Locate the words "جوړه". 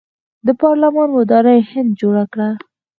2.01-2.23